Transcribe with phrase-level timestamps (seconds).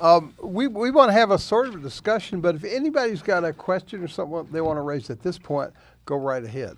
[0.00, 3.44] Um, we we want to have a sort of a discussion, but if anybody's got
[3.44, 5.72] a question or something they want to raise at this point,
[6.04, 6.76] go right ahead.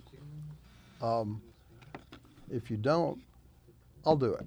[1.03, 1.43] Um,
[2.51, 3.21] if you don't,
[4.05, 4.47] I'll do it.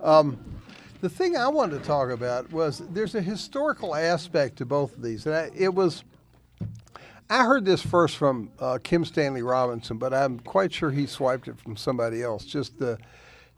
[0.00, 0.38] Um,
[1.00, 5.02] the thing I wanted to talk about was there's a historical aspect to both of
[5.02, 6.04] these, and I, it was.
[7.30, 11.48] I heard this first from uh, Kim Stanley Robinson, but I'm quite sure he swiped
[11.48, 12.44] it from somebody else.
[12.44, 12.98] Just the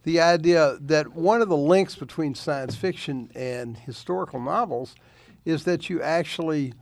[0.05, 4.95] the idea that one of the links between science fiction and historical novels
[5.45, 6.73] is that you actually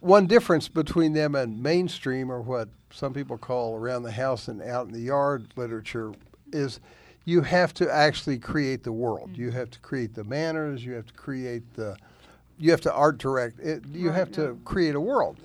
[0.00, 4.62] one difference between them and mainstream or what some people call around the house and
[4.62, 6.12] out in the yard literature
[6.52, 6.78] is
[7.24, 9.30] you have to actually create the world.
[9.34, 10.84] You have to create the manners.
[10.84, 11.96] You have to create the.
[12.58, 13.58] You have to art direct.
[13.60, 14.34] It, you Right, have yeah.
[14.36, 15.38] to create a world,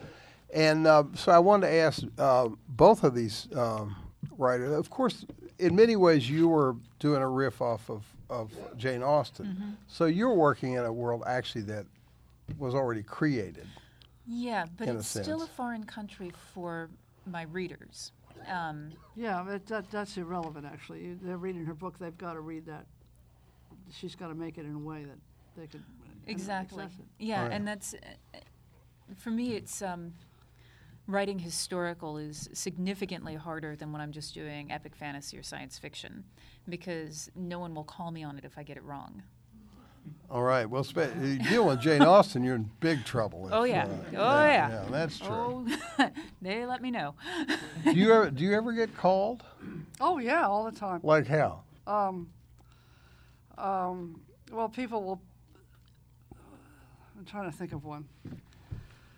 [0.53, 3.95] and uh, so I wanted to ask uh, both of these um,
[4.37, 4.73] writers.
[4.77, 5.25] Of course,
[5.59, 9.45] in many ways, you were doing a riff off of, of Jane Austen.
[9.45, 9.69] Mm-hmm.
[9.87, 11.85] So you're working in a world actually that
[12.57, 13.67] was already created.
[14.25, 16.89] Yeah, but in a it's still a foreign country for
[17.25, 18.11] my readers.
[18.47, 21.15] Um, Yeah, but that, that's irrelevant, actually.
[21.21, 22.85] They're reading her book, they've got to read that.
[23.91, 25.17] She's got to make it in a way that
[25.59, 26.85] they could uh, exactly.
[27.17, 27.51] Yeah, Right.
[27.51, 28.37] and that's uh,
[29.17, 29.55] for me.
[29.55, 30.13] It's um,
[31.09, 36.23] writing historical is significantly harder than when I'm just doing epic fantasy or science fiction,
[36.69, 39.23] because no one will call me on it if I get it wrong.
[40.29, 40.65] All right.
[40.69, 43.47] Well, spe- you deal with Jane Austen, you're in big trouble.
[43.47, 43.83] if, Oh, yeah.
[43.85, 44.69] uh, Oh, yeah.
[44.69, 45.67] Yeah, that's true.
[45.99, 46.09] Oh,
[46.41, 47.15] they let me know.
[47.83, 49.43] Do you ever do you ever get called?
[49.99, 51.01] Oh, yeah, all the time.
[51.03, 51.63] Like how?
[51.87, 52.29] Um,
[53.57, 55.21] um, well, people will.
[57.17, 58.05] I'm trying to think of one.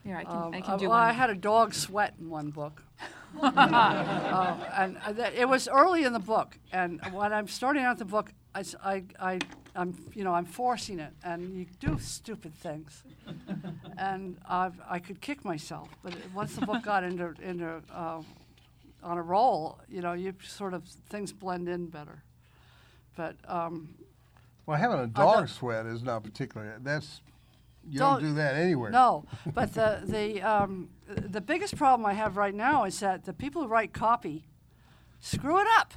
[0.06, 1.10] Yeah, I can, Um, I can uh, do well, one.
[1.10, 2.84] I had a dog sweat in one book.
[3.42, 7.98] Uh, and uh, that- it was early in the book, and when I'm starting out
[7.98, 9.40] the book, I, s- I, I,
[9.74, 13.04] am you know, I'm forcing it, and you do stupid things,
[13.98, 18.22] and I've, I could kick myself, but it- once the book got into, into uh,
[19.02, 22.24] on a roll, you know, you sort of things blend in better.
[23.16, 23.96] But um,
[24.66, 26.74] Well, having a dog sweat is not particularly.
[26.84, 27.22] That's
[27.90, 28.92] you don't, Don't- do that anywhere.
[28.92, 33.34] No, but the the um, the biggest problem I have right now is that the
[33.34, 34.46] people who write copy
[35.20, 35.94] screw it up.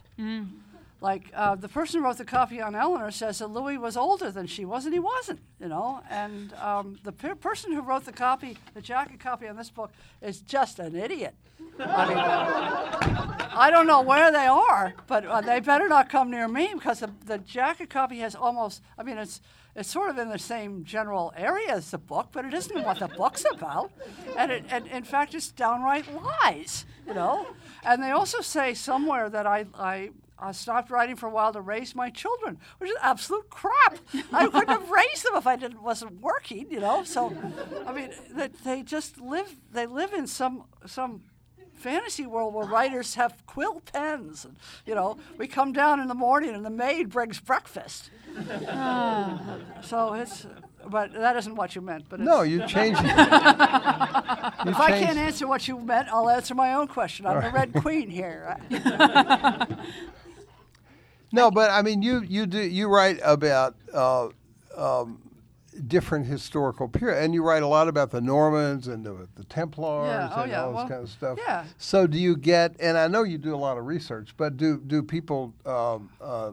[1.01, 4.31] Like uh, the person who wrote the copy on Eleanor says that Louis was older
[4.31, 5.41] than she was, and he wasn't.
[5.61, 9.57] You know, and um, the per- person who wrote the copy, the jacket copy on
[9.57, 9.91] this book,
[10.23, 11.35] is just an idiot.
[11.79, 16.49] I mean, I don't know where they are, but uh, they better not come near
[16.49, 18.81] me because the, the jacket copy has almost.
[18.97, 19.43] I mean, it's
[19.75, 22.99] it's sort of in the same general area as the book, but it isn't what
[22.99, 23.91] the book's about,
[24.37, 27.47] and it and in fact it's downright lies, you know.
[27.85, 30.11] And they also say somewhere that I I.
[30.37, 33.99] I stopped writing for a while to raise my children, which is absolute crap.
[34.33, 37.05] I couldn't have raised them if I didn't wasn't working, you know.
[37.05, 37.33] So,
[37.87, 39.57] I mean, that they just live.
[39.73, 41.23] They live in some some
[41.73, 44.45] fantasy world where writers have quill pens.
[44.45, 48.11] And, you know, we come down in the morning and the maid brings breakfast.
[49.83, 50.47] So it's,
[50.89, 52.05] but that isn't what you meant.
[52.09, 53.05] But it's, No, you change it.
[54.65, 57.27] You if I can't answer what you meant, I'll answer my own question.
[57.27, 58.57] I'm the Red Queen here.
[61.33, 64.29] No, but I mean, you you do you write about uh,
[64.77, 65.21] um,
[65.89, 70.07] different historical period, and you write a lot about the Normans and the, the Templars
[70.07, 71.39] Yeah, oh and yeah, all this well, kind of stuff.
[71.45, 71.65] yeah.
[71.77, 72.77] So, do you get?
[72.79, 75.53] And I know you do a lot of research, but do do people?
[75.67, 76.53] Um, uh,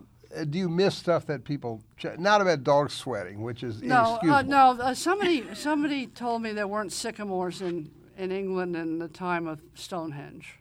[0.50, 4.20] do you miss stuff that people ch- not about dog sweating, which is No, uh,
[4.24, 4.50] inexcusable?
[4.50, 4.70] no.
[4.82, 9.60] Uh, somebody, somebody told me there weren't sycamores in, in England in the time of
[9.76, 10.56] Stonehenge,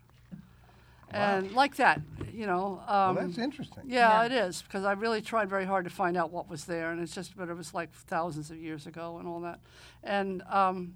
[1.13, 2.01] and like that,
[2.33, 2.81] you know.
[2.87, 3.83] Um, Well, that's interesting.
[3.87, 4.27] Yeah, Yeah.
[4.27, 7.01] it is because I really tried very hard to find out what was there, and
[7.01, 9.59] it's just, but it was like thousands of years ago and all that.
[10.05, 10.95] And um,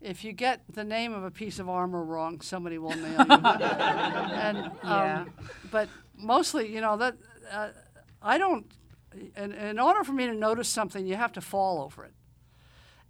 [0.00, 3.36] if you get the name of a piece of armor wrong, somebody will nail you.
[3.44, 5.24] and um, Yeah.
[5.70, 7.14] but mostly, you know that
[7.52, 7.68] uh,
[8.22, 8.66] I don't.
[9.36, 12.14] In, in order for me to notice something, you have to fall over it,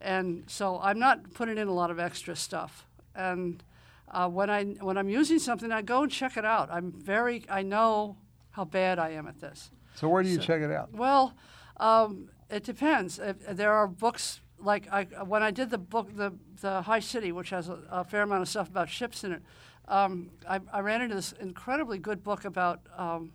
[0.01, 2.87] and so I'm not putting in a lot of extra stuff.
[3.15, 3.63] And
[4.11, 6.71] uh, when I when I'm using something, I go and check it out.
[6.73, 8.17] I'm very I know
[8.51, 9.71] how bad I am at this.
[9.95, 10.93] So, where do you So- check it out?
[10.93, 11.35] Well,
[11.79, 13.19] Um, it depends.
[13.19, 17.33] If, there are books like I, when I did the book, the the High City,
[17.33, 19.43] which has a, a fair amount of stuff about ships in it.
[19.89, 23.33] Um, I, I, ran into this incredibly good book about um,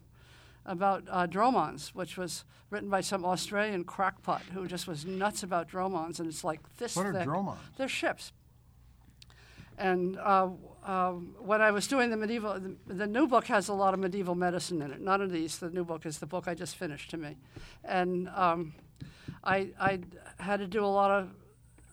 [0.68, 5.68] about uh, dromons, which was written by some Australian crackpot who just was nuts about
[5.68, 6.96] dromons, and it's like this.
[6.96, 7.24] What are thick.
[7.24, 7.60] dromons?
[7.78, 8.34] They're ships.
[9.78, 10.50] And uh,
[10.84, 14.00] uh, when I was doing the medieval, the, the, new book has a lot of
[14.00, 15.00] medieval medicine in it.
[15.00, 15.60] None of these.
[15.60, 17.38] The new book is the book I just finished to me,
[17.84, 18.74] and um,
[19.44, 20.00] I, I
[20.40, 21.30] had to do a lot of,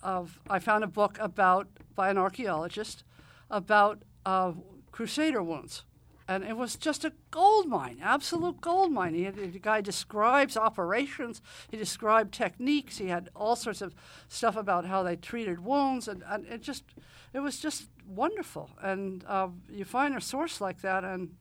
[0.03, 0.38] of.
[0.50, 3.05] I found a book about by an archaeologist
[3.50, 4.53] about uh,
[4.91, 5.85] Crusader wounds
[6.26, 9.15] and it was just a gold mine, absolute gold mine.
[9.15, 13.94] He had, the guy describes operations, he described techniques, he had all sorts of
[14.29, 16.85] stuff about how they treated wounds, and, and it just,
[17.32, 18.71] it was just wonderful.
[18.82, 21.37] And uh, you find a source like that, and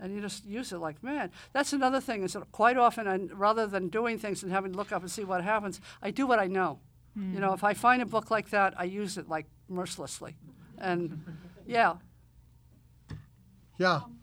[0.00, 1.32] and you just use it like man.
[1.52, 4.78] That's another thing is that quite often, and rather than doing things and having to
[4.78, 6.78] look up and see what happens, I do what I know.
[7.18, 7.34] Mm.
[7.34, 10.36] You know, if I find a book like that, I use it like mercilessly,
[10.78, 11.24] and
[11.66, 11.94] yeah.
[13.78, 13.94] Yeah.
[13.94, 14.18] Um,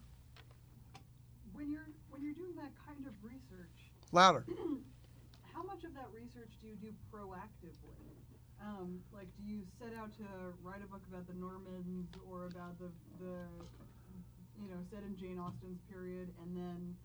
[4.15, 4.45] Louder.
[5.53, 7.99] How much of that research do you do proactively?
[8.63, 10.25] Um, like, do you set out to
[10.63, 12.87] write a book about the Normans or about the,
[13.19, 13.43] the,
[14.57, 16.95] you know, set in Jane Austen's period, and then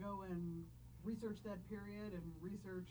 [0.00, 0.64] go and
[1.04, 2.88] research that period and research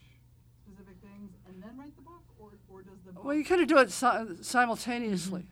[0.67, 3.61] specific things, and then write the book, or, or does the book well, you kind
[3.61, 5.47] of do it si- simultaneously.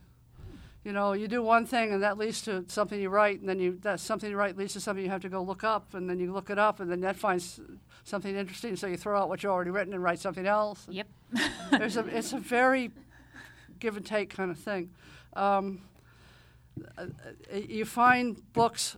[0.83, 3.59] You know, you do one thing and that leads to something you write, and then
[3.59, 6.09] you that something you write leads to something you have to go look up, and
[6.09, 7.59] then you look it up, and then that finds
[8.05, 10.87] something interesting, so you throw out what you've already written and write something else.
[10.89, 11.07] Yep.
[11.71, 12.91] There's a, it's a very
[13.79, 14.89] give and take kind of thing.
[15.33, 15.81] Um,
[16.97, 17.07] uh,
[17.53, 18.97] you find books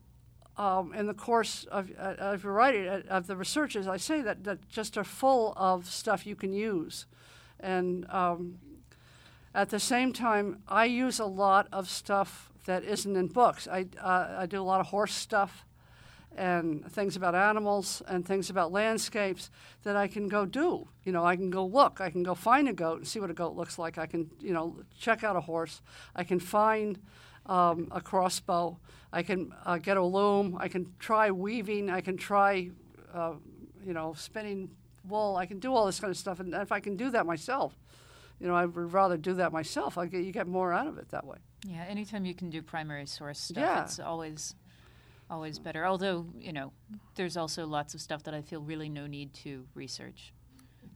[0.58, 3.98] um, in the course of, uh, of your writing, uh, of the research, as I
[3.98, 7.06] say, that, that just are full of stuff you can use.
[7.60, 8.60] And um,
[9.54, 13.68] at the same time, I use a lot of stuff that isn't in books.
[13.68, 15.66] I, uh, I do a lot of horse stuff
[16.38, 19.50] and things about animals and things about landscapes
[19.84, 20.88] that I can go do.
[21.04, 22.00] You know, I can go look.
[22.00, 23.98] I can go find a goat and see what a goat looks like.
[23.98, 25.82] I can, you know, check out a horse.
[26.16, 27.00] I can find
[27.46, 28.80] um, a crossbow.
[29.12, 30.58] I can uh, get a loom.
[30.60, 31.90] I can try weaving.
[31.90, 32.70] I can try,
[33.14, 33.34] uh,
[33.86, 34.70] you know, spinning
[35.10, 35.36] wool.
[35.36, 36.40] I can do all this kind of stuff.
[36.40, 37.78] And if I can do that myself,
[38.42, 40.00] you know, I would rather do that myself.
[40.00, 41.38] I get, you get more out of it that way.
[41.64, 43.84] Yeah, anytime you can do primary source stuff, yeah.
[43.84, 44.56] it's always
[45.30, 45.86] always better.
[45.86, 46.74] Although, you know,
[47.16, 50.34] there's also lots of stuff that I feel really no need to research.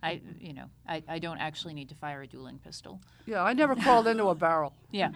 [0.01, 3.00] I, you know, I, I don't actually need to fire a dueling pistol.
[3.25, 4.74] Yeah, I never crawled into a barrel.
[4.91, 5.09] Yeah.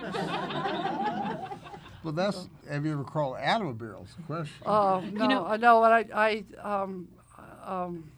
[2.03, 2.47] well, that's.
[2.69, 4.03] Have you ever crawled out of a barrel?
[4.03, 4.55] Is the question.
[4.65, 5.83] Oh no, you know, I know.
[5.83, 7.07] I, I, um,
[7.65, 8.11] um,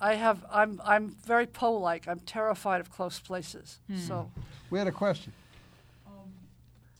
[0.00, 0.44] I have.
[0.50, 0.80] I'm.
[0.84, 2.06] I'm very Poe-like.
[2.08, 3.78] I'm terrified of close places.
[3.88, 3.98] Hmm.
[3.98, 4.30] So.
[4.70, 5.32] We had a question.
[6.06, 6.28] Um,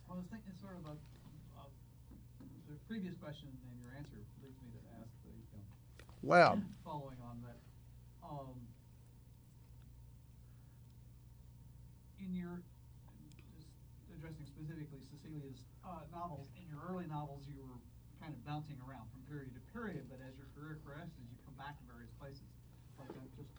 [0.08, 0.96] I was thinking sort of about
[1.60, 1.68] uh,
[2.64, 5.68] the previous question and your answer leads me to ask the um,
[6.24, 6.56] wow.
[6.84, 7.60] following on that.
[8.24, 8.56] Um,
[12.24, 12.64] in your
[13.52, 13.68] just
[14.16, 17.76] addressing specifically Cecilia's uh, novels, in your early novels, you were
[18.16, 21.54] kind of bouncing around from period to period, but as your career progresses, you come
[21.60, 22.48] back to various places.
[22.96, 23.52] Like I just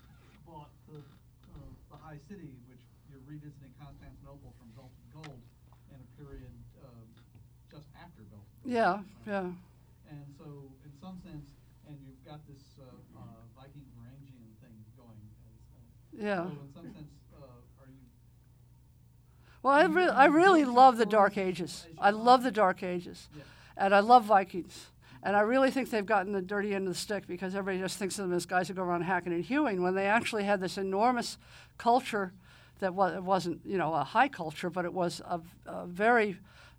[0.50, 5.46] bought the uh, the High City, which you're revisiting Constantinople from Belted Gold
[5.94, 6.50] in a period
[6.82, 6.90] uh,
[7.70, 9.54] just after Belted yeah, yeah.
[10.10, 11.46] And so, in some sense,
[11.86, 13.22] and you've got this uh, uh,
[13.54, 15.22] Viking Varangian thing going.
[15.22, 16.50] As, uh, yeah.
[16.50, 18.02] So, in some sense, uh, are you?
[19.62, 21.86] Well, I, re- I really love the Dark Ages.
[22.00, 23.30] I love the Dark Ages.
[23.78, 24.88] And I love Vikings.
[25.22, 27.98] And I really think they've gotten the dirty end of the stick because everybody just
[27.98, 30.62] thinks of them as guys who go around hacking and hewing when they actually had
[30.62, 31.38] this enormous
[31.78, 32.34] culture
[32.80, 36.38] that was, wasn't, you know, a high culture, but it was a, a very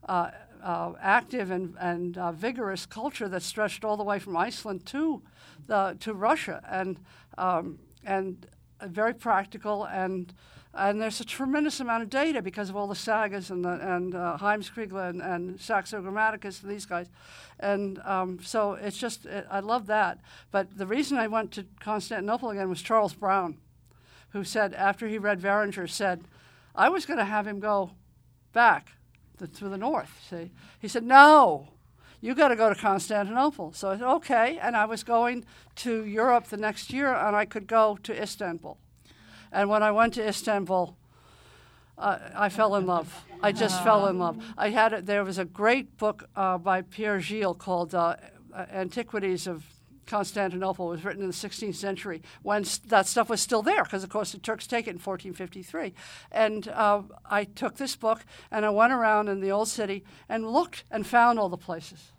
[0.08, 0.30] uh,
[0.62, 5.22] uh, active and, and uh, vigorous culture that stretched all the way from Iceland to,
[5.66, 6.98] the, to Russia, and,
[7.36, 8.46] um, and
[8.82, 9.84] very practical.
[9.84, 10.32] And,
[10.72, 14.14] and there's a tremendous amount of data because of all the sagas and, the, and
[14.14, 17.08] uh, Heimskringla and, and Saxo Grammaticus and these guys.
[17.58, 20.20] And um, so it's just, it, I love that.
[20.50, 23.58] But the reason I went to Constantinople again was Charles Brown,
[24.30, 26.24] who said, after he read Varanger, said,
[26.74, 27.90] I was going to have him go
[28.52, 28.92] back
[29.40, 30.24] the, to the north.
[30.28, 31.68] See, he said, "No,
[32.20, 35.44] you got to go to Constantinople." So I said, "Okay," and I was going
[35.76, 38.78] to Europe the next year, and I could go to Istanbul.
[39.52, 40.96] And when I went to Istanbul,
[41.98, 43.24] uh, I fell in love.
[43.42, 44.42] I just fell in love.
[44.56, 45.06] I had it.
[45.06, 48.16] There was a great book uh, by Pierre Gilles called uh,
[48.72, 49.64] Antiquities of
[50.06, 53.84] Constantinople It was written in the 16th century when s- that stuff was still there,
[53.84, 55.94] because of course the Turks take it in 1453.
[56.32, 60.50] And uh, I took this book and I went around in the old city and
[60.50, 62.10] looked and found all the places.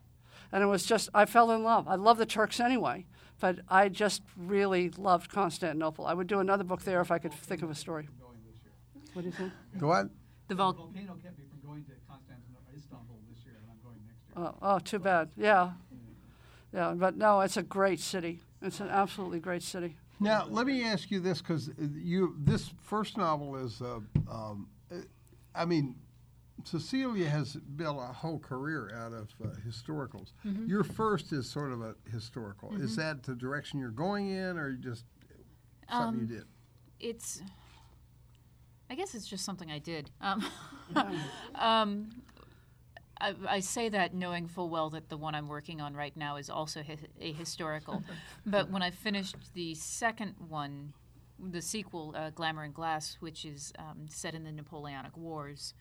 [0.53, 1.87] And it was just, I fell in love.
[1.87, 3.05] I love the Turks anyway,
[3.41, 6.05] but I just really loved Constantinople.
[6.05, 8.07] I would do another book there if I could think of a story.
[8.21, 8.71] Going this year.
[9.13, 9.51] What do you think?
[9.77, 10.09] Go on.
[10.47, 13.79] The The vol- volcano kept me from going to Constantinople, Istanbul this year, and I'm
[13.83, 14.51] going next year.
[14.61, 15.29] Oh, oh, too bad.
[15.35, 15.71] Yeah.
[16.73, 18.39] Yeah, but no, it's a great city.
[18.61, 19.97] It's an absolutely great city.
[20.21, 23.99] Now, let me ask you this, because you this first novel is, uh,
[24.31, 24.97] um, uh,
[25.55, 25.95] I mean,
[26.63, 30.31] Cecilia has built a whole career out of uh, historicals.
[30.67, 32.75] Your first is sort of a historical.
[32.75, 35.05] Is that the direction you're going in, or just
[35.89, 36.45] something you did?
[36.99, 37.41] it's
[38.89, 40.45] i guess it's just something i did um,
[41.55, 42.09] um,
[43.19, 46.35] I, I say that knowing full well that the one i'm working on right now
[46.37, 48.03] is also hi- a historical
[48.45, 50.93] but when i finished the second one
[51.39, 55.73] the sequel uh, glamour and glass which is um, set in the napoleonic wars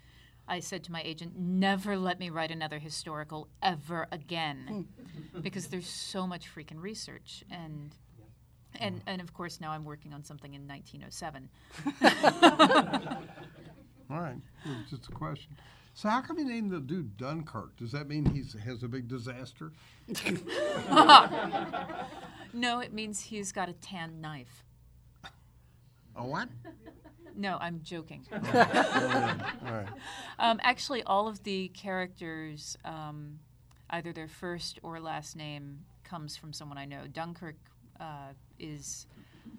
[0.49, 4.89] I said to my agent, never let me write another historical ever again,
[5.33, 5.41] hmm.
[5.41, 7.95] because there's so much freaking research, and
[8.79, 11.49] and and of course now I'm working on something in 1907.
[14.11, 15.57] All right, it was just a question.
[15.95, 17.77] So, how come you named the dude Dunkirk?
[17.77, 19.73] Does that mean he has a big disaster?
[22.53, 24.65] No, it means he's got a tan knife.
[26.17, 26.49] A what?
[27.37, 28.27] No, I'm joking.
[28.33, 29.87] All right.
[30.39, 33.39] Um, actually, all of the characters, um,
[33.91, 37.07] either their first or last name, comes from someone I know.
[37.13, 37.57] Dunkirk
[38.01, 39.07] uh, is,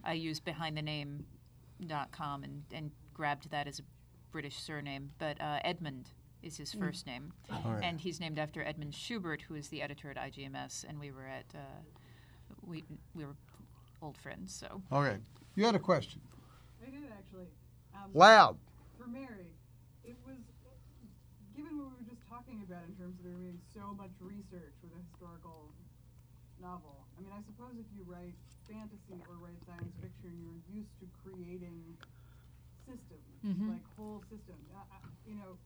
[0.03, 3.83] I used behindthename.com and, and grabbed that as a
[4.31, 6.09] British surname, but uh, Edmund
[6.41, 7.31] is his first name.
[7.51, 7.83] All right.
[7.83, 11.27] And he's named after Edmund Schubert, who is the editor at IGMS, and we were
[11.27, 11.59] at, uh,
[12.63, 13.35] we, we were
[14.01, 14.81] old friends, so.
[14.91, 15.17] Okay.
[15.55, 16.21] You had a question.
[16.81, 17.45] I did actually.
[17.95, 18.57] Um, Loud.
[18.97, 19.51] For Mary,
[20.03, 20.37] it was
[21.55, 24.73] given what we were just talking about in terms of there being so much research
[24.81, 25.71] with a historical
[26.61, 27.05] novel.
[27.17, 28.35] I mean, I suppose if you write
[28.69, 31.97] fantasy or write science fiction, you're used to creating
[32.87, 33.67] systems, Mhm.
[33.75, 34.63] like whole systems.
[34.73, 35.57] I, I, you know,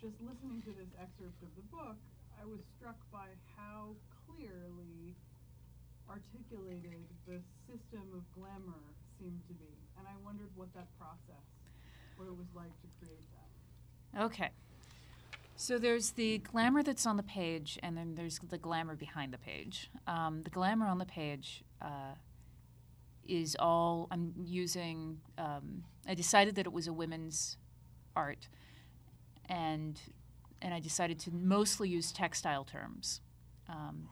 [0.00, 1.96] just listening to this excerpt of the book,
[2.38, 3.94] I was struck by how
[4.26, 5.14] clearly
[6.08, 8.82] articulated the system of glamour
[9.18, 11.46] seemed to be, and I wondered what that process,
[12.16, 13.26] what it was like to create
[14.12, 14.24] that.
[14.24, 14.50] Okay.
[15.56, 19.38] So there's the glamour that's on the page, and then there's the glamour behind the
[19.38, 19.90] page.
[20.06, 22.16] Um, the glamour on the page uh,
[23.26, 25.20] is all I'm using.
[25.38, 27.58] Um, I decided that it was a women's
[28.16, 28.48] art,
[29.48, 30.00] and
[30.60, 33.20] and I decided to mostly use textile terms
[33.68, 34.08] um,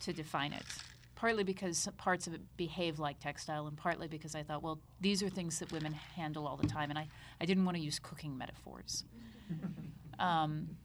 [0.00, 0.64] to define it.
[1.22, 5.22] Partly because parts of it behave like textile, and partly because I thought, well, these
[5.22, 7.06] are things that women handle all the time, and I,
[7.40, 9.04] I didn't want to use cooking metaphors.
[10.18, 10.76] Um,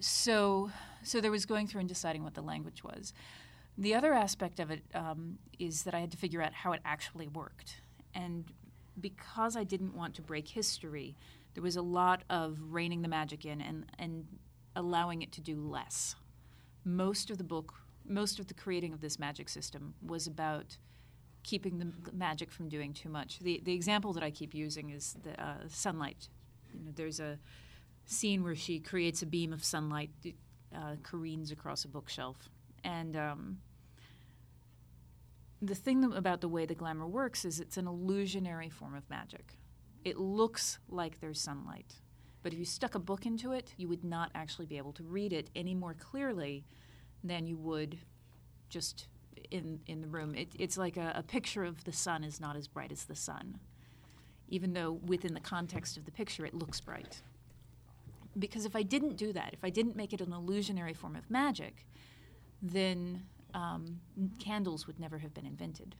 [0.00, 0.70] so,
[1.02, 3.12] so there was going through and deciding what the language was.
[3.78, 6.80] The other aspect of it um, is that I had to figure out how it
[6.84, 7.80] actually worked,
[8.14, 8.44] and
[9.00, 11.16] because I didn't want to break history,
[11.54, 14.26] there was a lot of reining the magic in and and
[14.76, 16.16] allowing it to do less.
[16.84, 17.74] Most of the book,
[18.08, 20.76] most of the creating of this magic system was about
[21.42, 23.38] keeping the magic from doing too much.
[23.38, 26.28] The the example that I keep using is the uh, sunlight.
[26.74, 27.38] You know, there's a
[28.04, 30.10] scene where she creates a beam of sunlight,
[30.74, 32.50] uh, careens across a bookshelf,
[32.84, 33.58] and um,
[35.62, 39.56] the thing about the way the glamour works is it's an illusionary form of magic.
[40.04, 41.94] It looks like there's sunlight,
[42.42, 45.02] but if you stuck a book into it, you would not actually be able to
[45.02, 46.64] read it any more clearly
[47.28, 47.98] than you would
[48.68, 49.06] just
[49.50, 50.34] in in the room.
[50.34, 53.14] It, it's like a, a picture of the sun is not as bright as the
[53.16, 53.58] sun,
[54.48, 57.22] even though within the context of the picture it looks bright.
[58.38, 61.30] Because if I didn't do that, if I didn't make it an illusionary form of
[61.30, 61.86] magic,
[62.60, 63.22] then
[63.54, 63.98] um,
[64.38, 65.94] candles would never have been invented,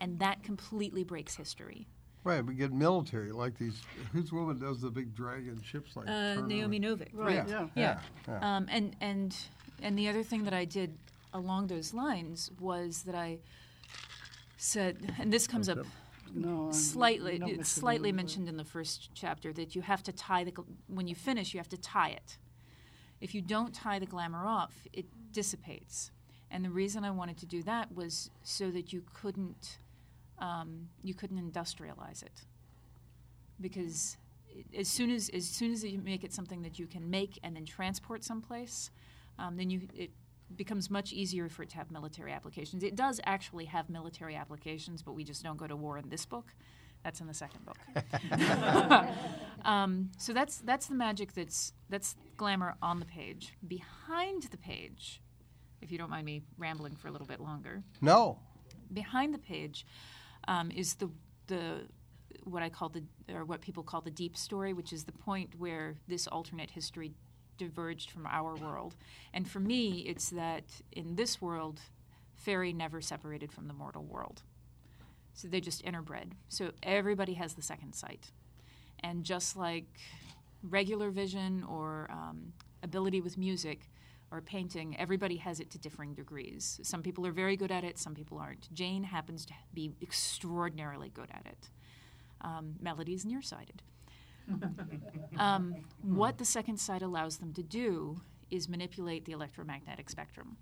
[0.00, 1.88] and that completely breaks history.
[2.24, 3.82] Right, we get military like these.
[4.12, 6.08] Whose woman does the big dragon ships like?
[6.08, 6.78] Uh, Naomi?
[6.78, 7.48] Novik, Right, right?
[7.48, 7.66] yeah.
[7.74, 7.98] Yeah.
[8.28, 8.56] yeah.
[8.56, 9.36] Um, and and
[9.82, 10.96] and the other thing that I did
[11.32, 13.38] along those lines was that I
[14.56, 15.78] said, and this comes up
[16.34, 20.44] No, slightly, it's slightly but- mentioned in the first chapter that you have to tie
[20.44, 20.52] the
[20.88, 22.38] when you finish, you have to tie it.
[23.20, 26.10] If you don't tie the glamour off, it dissipates.
[26.50, 29.78] And the reason I wanted to do that was so that you couldn't
[30.38, 32.42] um, you couldn't industrialize it
[33.60, 34.16] because
[34.76, 37.54] as soon as as soon as you make it something that you can make and
[37.56, 38.90] then transport someplace,
[39.38, 40.10] um, then you it
[40.56, 42.82] becomes much easier for it to have military applications.
[42.82, 46.26] It does actually have military applications, but we just don't go to war in this
[46.26, 46.54] book.
[47.02, 47.78] That's in the second book.
[49.64, 53.54] um, so that's that's the magic that's that's glamour on the page.
[53.66, 55.20] Behind the page,
[55.80, 58.38] if you don't mind me rambling for a little bit longer, No.
[58.92, 59.84] behind the page
[60.48, 61.10] um, is the
[61.48, 61.88] the
[62.44, 65.54] what I call the or what people call the deep story, which is the point
[65.58, 67.12] where this alternate history
[67.64, 68.94] diverged from our world.
[69.32, 71.80] And for me, it's that in this world,
[72.36, 74.42] fairy never separated from the mortal world.
[75.34, 76.32] So they're just interbred.
[76.48, 78.24] So everybody has the second sight.
[79.00, 79.86] And just like
[80.62, 82.52] regular vision or um,
[82.82, 83.90] ability with music
[84.30, 86.80] or painting, everybody has it to differing degrees.
[86.82, 88.72] Some people are very good at it, some people aren't.
[88.72, 91.68] Jane happens to be extraordinarily good at it.
[92.40, 93.82] Um, Melody is nearsighted.
[95.38, 98.20] um, what the second sight allows them to do
[98.50, 100.56] is manipulate the electromagnetic spectrum.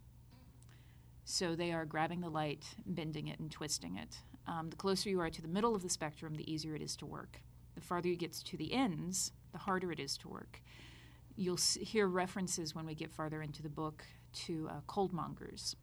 [1.24, 4.18] So they are grabbing the light, bending it, and twisting it.
[4.46, 6.96] Um, the closer you are to the middle of the spectrum, the easier it is
[6.96, 7.40] to work.
[7.74, 10.60] The farther you get to the ends, the harder it is to work.
[11.36, 14.04] You'll s- hear references when we get farther into the book
[14.46, 15.76] to uh, coldmongers.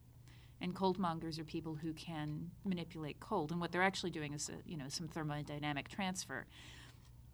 [0.59, 3.51] And coldmongers are people who can manipulate cold.
[3.51, 6.45] And what they're actually doing is, a, you know, some thermodynamic transfer.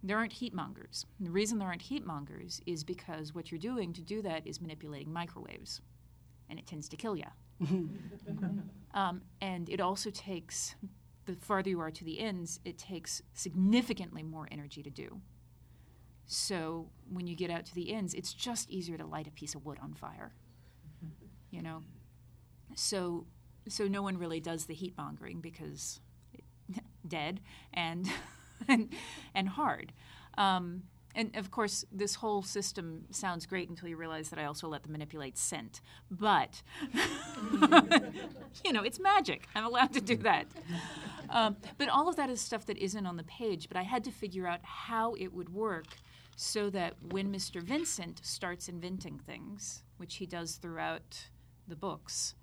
[0.03, 1.05] There aren't heat mongers.
[1.19, 4.59] The reason there aren't heat mongers is because what you're doing to do that is
[4.59, 5.81] manipulating microwaves,
[6.49, 7.23] and it tends to kill you.
[8.93, 10.75] um, and it also takes,
[11.25, 15.21] the farther you are to the ends, it takes significantly more energy to do.
[16.25, 19.55] So when you get out to the ends, it's just easier to light a piece
[19.55, 20.33] of wood on fire.
[21.51, 21.83] You know,
[22.75, 23.25] so
[23.69, 26.01] so no one really does the heat mongering because
[26.33, 26.43] it,
[27.07, 27.39] dead
[27.73, 28.09] and
[28.67, 28.93] and
[29.33, 29.93] and hard.
[30.37, 30.83] Um,
[31.15, 34.81] and of course, this whole system sounds great until you realize that I also let
[34.81, 35.79] them manipulate scent.
[36.09, 36.63] But
[38.65, 39.47] you know, it's magic.
[39.53, 40.47] I'm allowed to do that.
[41.29, 43.67] Um, but all of that is stuff that isn't on the page.
[43.67, 45.85] But I had to figure out how it would work
[46.35, 47.61] so that when Mr.
[47.61, 51.27] Vincent starts inventing things, which he does throughout
[51.67, 52.33] the books,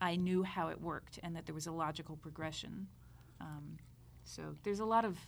[0.00, 2.88] I knew how it worked and that there was a logical progression.
[3.40, 3.78] Um,
[4.34, 5.18] so there's a lot of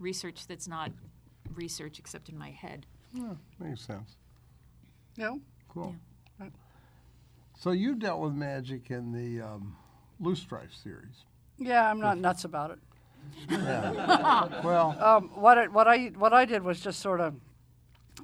[0.00, 0.90] research that's not
[1.54, 2.84] research except in my head.
[3.12, 4.16] Yeah, makes sense.
[5.16, 5.40] No?
[5.68, 5.94] Cool.
[6.40, 6.44] Yeah.
[6.46, 6.52] Right.
[7.56, 9.76] So you dealt with magic in the um,
[10.20, 11.24] Loosestrife series.
[11.58, 12.78] Yeah, I'm not nuts about it.
[13.48, 14.60] Yeah.
[14.64, 17.34] well, Um, what, I, what, I, what I did was just sort of,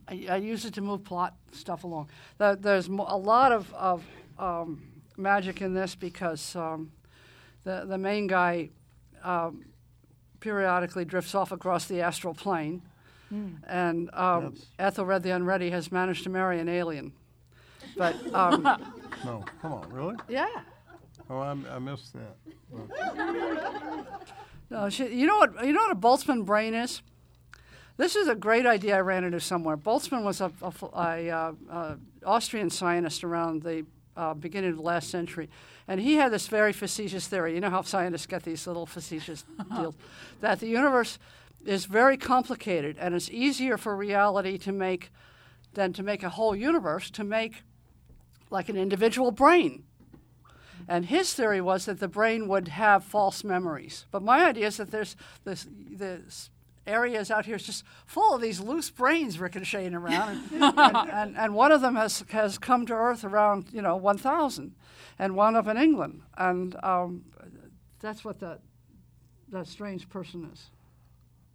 [0.09, 2.09] I, I used it to move plot stuff along.
[2.39, 4.05] The, there's mo- a lot of, of
[4.37, 4.83] um,
[5.17, 6.91] magic in this because um,
[7.63, 8.71] the, the main guy
[9.23, 9.65] um,
[10.43, 12.83] periodically drifts off across the astral plane.
[13.67, 17.13] And um, That's- Ethelred the Unready has managed to marry an alien.
[17.97, 18.63] But um,
[19.25, 20.17] no, come on, really?
[20.29, 20.47] yeah,
[21.31, 22.37] Oh, I, I missed that.
[24.71, 25.65] No, she, you know what?
[25.65, 27.01] You know what a Boltzmann brain is.
[27.97, 29.77] This is a great idea I ran into somewhere.
[29.79, 31.95] Boltzmann was a, a, a, uh, uh,
[32.27, 35.49] Austrian scientist around the uh, beginning of the last century,
[35.89, 37.55] and he had this very facetious theory.
[37.55, 39.45] You know how scientists get these little facetious
[39.77, 39.95] deals
[40.41, 41.19] that the universe
[41.65, 45.11] is very complicated, and it's easier for reality to make
[45.75, 47.63] than to make a whole universe to make
[48.51, 49.85] like an individual brain.
[50.89, 54.07] And his theory was that the brain would have false memories.
[54.11, 56.51] But my idea is that there's this, this
[56.87, 61.37] areas out here is just full of these loose brains ricocheting around, and, and, and,
[61.37, 64.75] and one of them has has come to Earth around you know 1,000,
[65.19, 67.25] and one up in England, and um,
[68.01, 68.61] that's what that
[69.49, 70.71] that strange person is.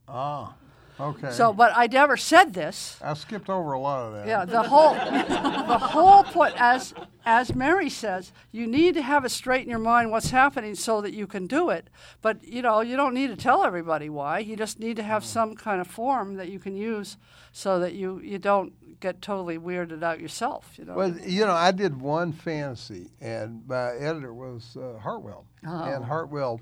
[0.08, 0.56] Ah,
[1.00, 1.32] okay.
[1.32, 2.98] So, but I never said this.
[3.02, 4.28] I skipped over a lot of that.
[4.28, 4.94] Yeah, the whole
[5.68, 6.94] the whole point as
[7.26, 11.02] as Mary says, you need to have it straight in your mind what's happening so
[11.02, 11.90] that you can do it.
[12.22, 14.40] But you know, you don't need to tell everybody why.
[14.40, 17.18] You just need to have some kind of form that you can use
[17.52, 20.72] so that you you don't get totally weirded out yourself.
[20.78, 20.96] You know.
[20.96, 25.46] Well, you know, I did one fantasy, and my editor was uh, Hartwell.
[25.64, 26.62] And Hartwell,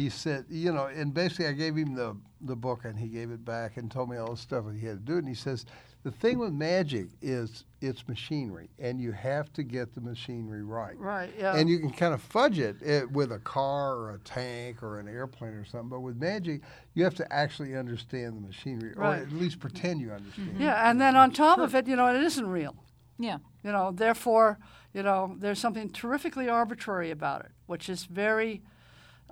[0.00, 3.30] he said, you know, and basically I gave him the, the book, and he gave
[3.30, 5.18] it back and told me all the stuff that he had to do.
[5.18, 5.66] And he says,
[6.02, 10.96] the thing with magic is it's machinery, and you have to get the machinery right.
[10.98, 11.54] Right, yeah.
[11.56, 14.98] And you can kind of fudge it, eh, with a car or a tank or
[14.98, 15.90] an airplane or something.
[15.90, 16.62] But with magic,
[16.94, 19.18] you have to actually understand the machinery, Right.
[19.18, 20.56] or at least pretend you understand.
[20.58, 22.74] yeah, and then on top of it, you know, it isn't real.
[23.18, 23.38] Yeah.
[23.62, 24.58] You know, therefore,
[24.94, 28.62] you know, there's something terrifically arbitrary about it, which is very,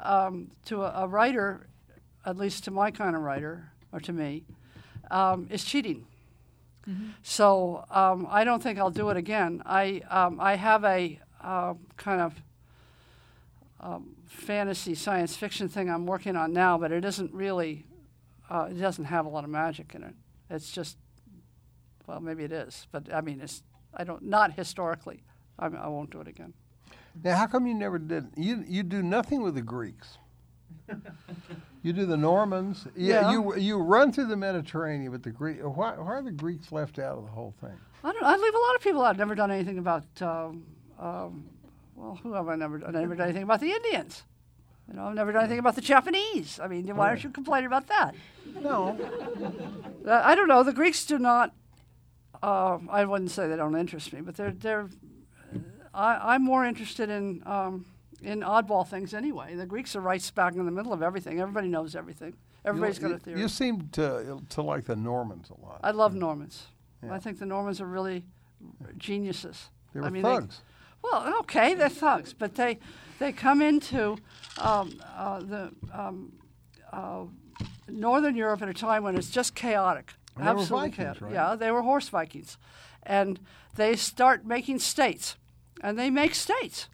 [0.02, 1.68] um, to a, a writer,
[2.24, 4.44] at least to my kind of writer, or to me,
[5.11, 6.06] um, is cheating.
[7.22, 9.62] So um, I don't think I'll do it again.
[9.66, 12.34] I um, I have a uh, kind of
[13.80, 17.84] um, fantasy science fiction thing I'm working on now, but it isn't really.
[18.48, 20.14] Uh, it doesn't have a lot of magic in it.
[20.48, 20.96] It's just,
[22.06, 25.22] well, maybe it is, but I mean, it's I don't not historically.
[25.58, 26.54] I, I won't do it again.
[27.24, 28.28] Now, how come you never did?
[28.37, 30.18] You you do nothing with the Greeks.
[31.83, 32.87] you do the Normans.
[32.96, 33.33] Yeah, Yeah.
[33.33, 35.59] You you run through the Mediterranean, but the Greek.
[35.62, 37.76] Why, why are the Greeks left out of the whole thing?
[38.04, 38.22] I don't.
[38.22, 39.11] I leave a lot of people out.
[39.11, 40.04] I've never done anything about.
[40.22, 40.64] Um,
[40.98, 41.44] um,
[41.96, 42.94] well, who have I never done?
[42.94, 44.22] I've never done anything about the Indians.
[44.88, 46.59] You know, I've never done anything about the Japanese.
[46.62, 48.14] I mean, why aren't you complaining about that?
[48.62, 48.96] No.
[50.07, 50.62] Uh, I don't know.
[50.62, 51.52] The Greeks do not.
[52.42, 54.88] Uh, I wouldn't say they don't interest me, but they're they're.
[55.98, 57.84] I, I'm more interested in um,
[58.22, 59.54] in oddball things anyway.
[59.54, 61.40] The Greeks are right smack in the middle of everything.
[61.40, 62.34] Everybody knows everything.
[62.64, 63.40] Everybody's you, got a theory.
[63.40, 65.80] You seem to to like the Normans a lot.
[65.82, 66.68] I love Normans.
[67.02, 67.12] Yeah.
[67.12, 68.24] I think the Normans are really
[68.96, 69.70] geniuses.
[69.92, 70.62] they were I mean, thugs.
[71.02, 72.78] Well, okay, they're thugs, but they
[73.18, 74.18] they come into
[74.58, 76.32] um, uh, the um,
[76.92, 77.24] uh,
[77.88, 81.22] northern Europe at a time when it's just chaotic, And they absolutely Vikings, chaotic.
[81.22, 81.32] right?
[81.32, 82.56] Yeah, they were horse Vikings,
[83.02, 83.40] and
[83.74, 85.37] they start making states,
[85.83, 86.88] and they make states.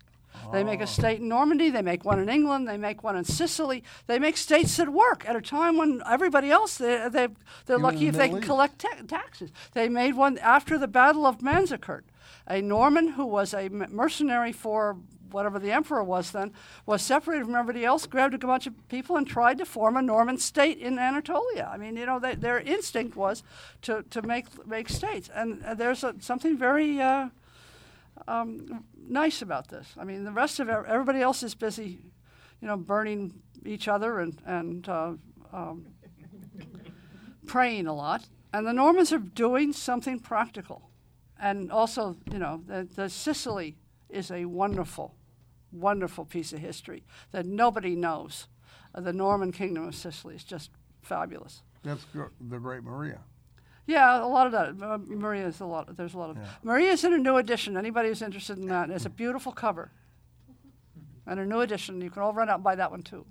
[0.53, 0.85] They make Oh.
[0.85, 1.71] a state in Normandy.
[1.71, 2.69] They make one in England.
[2.69, 3.83] They make one in Sicily.
[4.07, 7.29] They make states that work at a time when everybody else they, they
[7.67, 8.47] they're Even lucky in if the they can East.
[8.47, 9.51] collect ta- taxes.
[9.73, 12.03] They made one after the Battle of Manzikert.
[12.47, 14.99] A Norman who was a mercenary for
[15.31, 16.53] whatever the emperor was then
[16.85, 20.03] was separated from everybody else, grabbed a bunch of people, and tried to form a
[20.03, 21.71] Norman state in Anatolia.
[21.73, 23.43] I mean, you know, they, their instinct was
[23.83, 27.01] to, to make make states, and uh, there's a, something very.
[27.01, 27.31] Uh,
[28.29, 29.89] um, nice about this.
[29.99, 32.01] I mean, the rest of ev- everybody else is busy,
[32.61, 35.13] you know, burning each other and and uh,
[35.53, 35.87] um,
[37.47, 38.29] praying a lot.
[38.53, 40.91] And the Normans are doing something practical,
[41.41, 43.77] and also, you know, the, the Sicily
[44.09, 45.17] is a wonderful,
[45.73, 48.47] wonderful piece of history that nobody knows.
[48.95, 50.71] Uh, the Norman Kingdom of Sicily is just
[51.03, 51.63] fabulous.
[51.83, 53.19] That's gr- the Great Maria.
[53.87, 54.83] Yeah, a lot of that.
[54.83, 55.95] Uh, Maria is a lot.
[55.97, 56.37] There's a lot of.
[56.37, 56.45] Yeah.
[56.63, 57.77] Maria's in a new edition.
[57.77, 59.91] Anybody who's interested in that, it's a beautiful cover.
[61.27, 62.01] And a new edition.
[62.01, 63.27] You can all run out and buy that one too.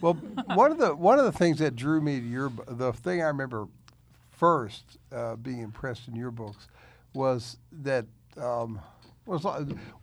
[0.00, 0.14] Well,
[0.54, 3.26] one of the one of the things that drew me to your the thing I
[3.26, 3.68] remember
[4.30, 6.68] first uh, being impressed in your books
[7.14, 8.04] was that
[8.36, 8.80] um,
[9.26, 9.44] was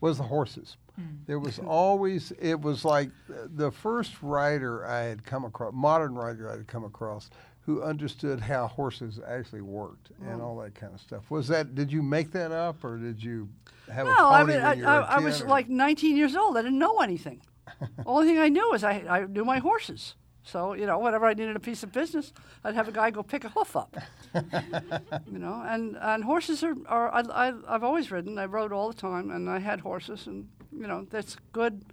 [0.01, 0.77] was the horses.
[0.99, 1.25] Mm.
[1.25, 6.49] There was always it was like the first writer I had come across, modern writer
[6.49, 7.29] I had come across,
[7.61, 10.45] who understood how horses actually worked and oh.
[10.45, 11.31] all that kind of stuff.
[11.31, 13.49] Was that did you make that up or did you
[13.91, 15.45] have a No, I, pony mean, when I, you were I, a I was kid,
[15.45, 16.57] or- like 19 years old.
[16.57, 17.41] I didn't know anything.
[18.05, 20.15] Only thing I knew was I, I knew my horses.
[20.43, 23.23] So you know, whenever I needed a piece of business, I'd have a guy go
[23.23, 23.95] pick a hoof up.
[24.33, 28.37] you know, and, and horses are, are I, I, I've always ridden.
[28.37, 31.85] I rode all the time, and I had horses, and you know, that's good,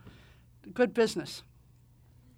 [0.74, 1.44] good business.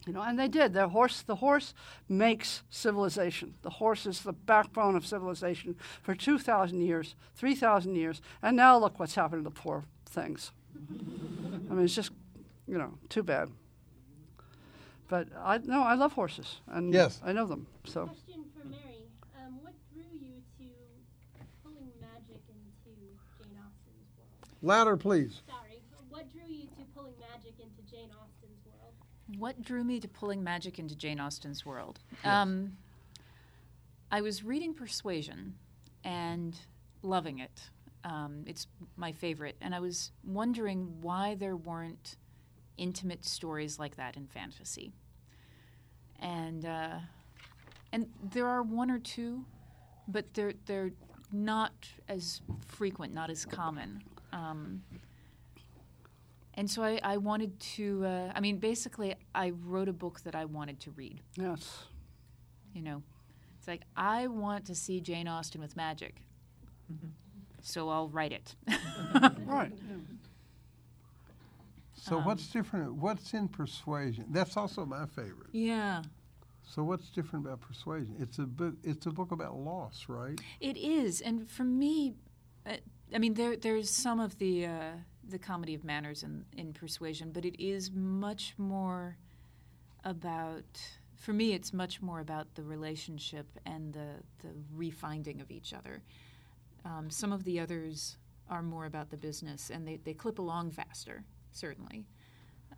[0.06, 0.74] You know, and they did.
[0.74, 1.74] The horse, the horse
[2.08, 3.54] makes civilization.
[3.62, 8.56] The horse is the backbone of civilization for two thousand years, three thousand years, and
[8.56, 10.50] now look what's happened to the poor things.
[11.70, 12.10] I mean, it's just,
[12.66, 13.48] you know, too bad.
[15.12, 17.20] But I no, I love horses, and Yes.
[17.22, 17.66] I know them.
[17.84, 19.10] So Question for Mary.
[19.36, 20.64] Um, what drew you to
[21.62, 24.48] pulling magic into Jane Austen's world?
[24.62, 25.42] louder, please.
[25.46, 25.82] Sorry.
[26.08, 28.94] What drew you to pulling magic into Jane Austen's world?
[29.36, 31.98] What drew me to pulling magic into Jane Austen's world?
[32.24, 32.78] Um,
[34.10, 35.56] I was reading Persuasion
[36.04, 36.58] and
[37.02, 37.68] loving it.
[38.02, 39.56] Um, it's my favorite.
[39.60, 42.16] And I was wondering why there weren't
[42.78, 44.94] intimate stories like that in fantasy.
[46.22, 46.98] And, uh,
[47.92, 49.44] and there are one or two,
[50.08, 50.92] but they're, they're
[51.32, 51.72] not
[52.08, 54.02] as frequent, not as common.
[54.32, 54.82] Um,
[56.54, 60.34] and so I, I wanted to, uh, I mean, basically, I wrote a book that
[60.34, 61.20] I wanted to read.
[61.36, 61.84] yes,
[62.72, 63.02] You know,
[63.58, 66.16] it's like, I want to see Jane Austen with magic.
[67.62, 68.54] So I'll write it.
[69.46, 69.72] right.
[72.02, 72.94] So Um, what's different?
[72.94, 74.26] What's in Persuasion?
[74.30, 75.50] That's also my favorite.
[75.52, 76.02] yeah.
[76.64, 78.16] So what's different about Persuasion?
[78.18, 78.74] It's a book.
[78.82, 80.40] It's a book about loss, right?
[80.60, 82.14] It is, and for me,
[82.66, 82.76] uh,
[83.14, 84.92] I mean, there there's some of the uh,
[85.28, 89.16] the comedy of manners in in Persuasion, but it is much more
[90.04, 90.80] about.
[91.16, 96.02] For me, it's much more about the relationship and the the refinding of each other.
[96.84, 100.72] Um, some of the others are more about the business, and they, they clip along
[100.72, 102.06] faster, certainly.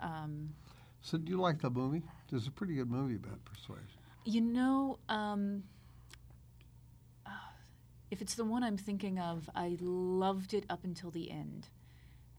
[0.00, 0.54] Um,
[1.00, 2.02] So do you like the movie?
[2.30, 3.86] There's a pretty good movie about Persuasion.
[4.24, 5.64] You know, um,
[7.26, 7.30] uh,
[8.10, 11.68] if it's the one I'm thinking of, I loved it up until the end,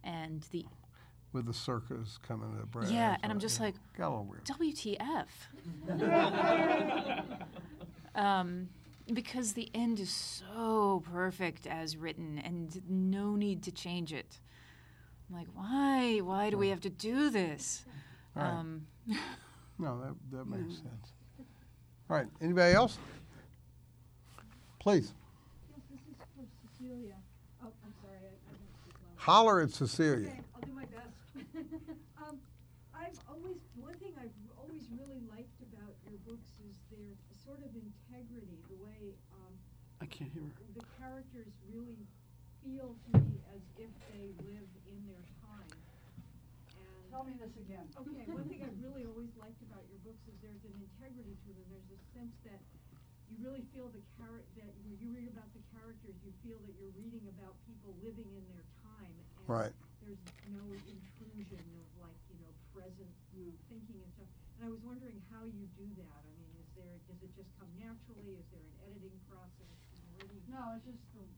[0.03, 0.65] and the
[1.31, 2.89] With the circus coming to Brad.
[2.89, 4.45] yeah, and I'm just like, got a little weird.
[4.45, 5.27] WTF?
[8.15, 8.69] um,
[9.13, 14.39] because the end is so perfect as written, and no need to change it.
[15.29, 16.19] I'm like, why?
[16.19, 17.83] Why do we have to do this?
[18.35, 18.47] Right.
[18.49, 18.87] Um,
[19.77, 21.11] No, that, that makes sense.
[22.09, 22.97] All right, anybody else?
[24.79, 25.11] Please,
[25.67, 27.19] Yes, this is for Cecilia.
[27.59, 29.19] Oh, I'm sorry, I, I didn't speak loud.
[29.19, 30.31] holler at Cecilia.
[30.31, 31.19] Okay, I'll do my best.
[32.23, 32.39] um,
[32.95, 37.11] I've always, one thing I've always really liked about your books is their
[37.43, 39.51] sort of integrity, the way, um,
[39.99, 40.55] I can't hear her.
[40.71, 41.99] the characters really
[42.63, 45.67] feel to me as if they live in their time.
[46.79, 47.87] And Tell me this again.
[47.95, 51.49] Okay, one thing I've really always liked about your books is there's an integrity to
[51.55, 51.63] them.
[51.71, 52.59] There's a sense that
[53.31, 56.75] you really feel the char- that when you read about the characters, you feel that
[56.75, 59.15] you're reading about people living in their time.
[59.15, 59.71] And Right.
[60.03, 60.19] There's
[60.51, 64.27] no intrusion of like you know present thinking and stuff.
[64.59, 66.19] And I was wondering how you do that.
[66.19, 68.35] I mean, is there does it just come naturally?
[68.43, 69.71] Is there an editing process?
[69.95, 71.31] You know, where do you- No, it's just, um,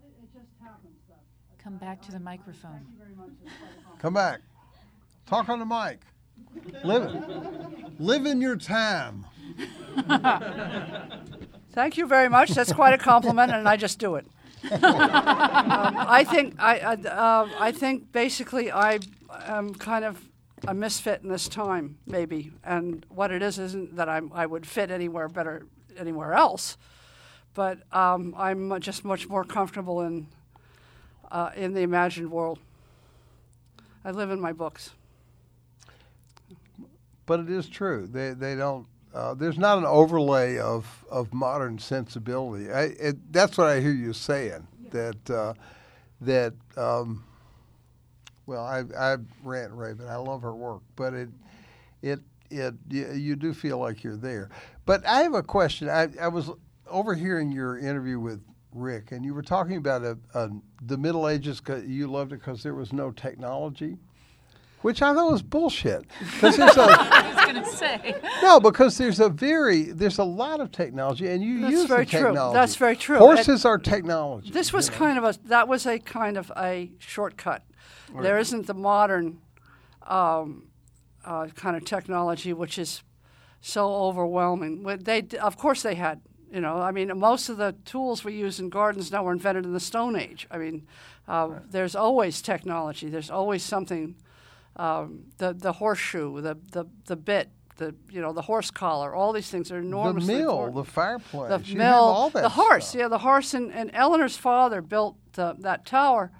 [0.00, 1.28] it, it just happens though.
[1.62, 2.80] Come back to the I- I- microphone.
[2.80, 3.28] Thank you very much.
[3.44, 4.00] It's quite a compliment.
[4.00, 4.40] Come back.
[5.26, 6.00] Talk on the mic.
[6.84, 9.26] Live, live in your time.
[11.72, 12.50] Thank you very much.
[12.50, 14.26] That's quite a compliment, and I just do it.
[14.72, 18.98] um, I think I, I, uh, I think basically I
[19.44, 20.20] am kind of
[20.66, 22.52] a misfit in this time, maybe.
[22.64, 25.66] And what it is isn't that I'm, I would fit anywhere better
[25.96, 26.76] anywhere else,
[27.54, 30.26] but um, I'm just much more comfortable in
[31.30, 32.58] uh, in the imagined world.
[34.04, 34.90] I live in my books.
[37.26, 38.06] But it is true.
[38.06, 38.86] They they don't.
[39.14, 42.70] Uh, there's not an overlay of, of modern sensibility.
[42.70, 44.66] I, it, that's what I hear you saying.
[44.90, 45.54] That uh,
[46.22, 47.24] that um,
[48.46, 51.28] well, I I rant and rave, and I love her work, but it
[52.00, 54.48] it it you, you do feel like you're there.
[54.86, 55.90] But I have a question.
[55.90, 56.50] I, I was
[56.88, 58.40] overhearing your interview with
[58.72, 60.50] Rick, and you were talking about a, a,
[60.82, 61.62] the Middle Ages.
[61.86, 63.96] you loved it because there was no technology,
[64.82, 66.04] which I thought was bullshit.
[66.34, 68.14] Because there's a I was gonna say.
[68.42, 72.04] no, because there's a very there's a lot of technology, and you That's use very
[72.04, 72.20] the true.
[72.24, 72.54] technology.
[72.54, 73.18] That's very true.
[73.18, 74.50] Horses are technology.
[74.50, 74.98] This was you know.
[74.98, 77.64] kind of a that was a kind of a shortcut.
[78.20, 79.38] There isn't the modern
[80.06, 80.68] um,
[81.24, 83.02] uh, kind of technology which is
[83.60, 84.82] so overwhelming.
[84.82, 86.20] They of course they had
[86.52, 89.64] you know I mean most of the tools we use in gardens now were invented
[89.64, 90.46] in the Stone Age.
[90.50, 90.86] I mean
[91.26, 93.08] uh, there's always technology.
[93.08, 94.16] There's always something.
[94.76, 97.50] Um, the the horseshoe, the the the bit.
[97.76, 100.26] The you know the horse collar, all these things are enormous.
[100.26, 102.88] the mill, important the fireplace, the you mill, all that the horse.
[102.88, 103.00] stuff.
[103.00, 103.54] Yeah, the horse.
[103.54, 106.32] And, and Eleanor's father built the, that tower.